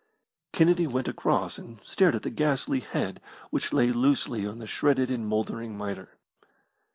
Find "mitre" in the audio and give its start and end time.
5.77-6.17